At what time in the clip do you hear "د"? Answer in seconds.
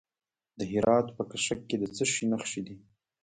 0.57-0.61, 1.81-1.83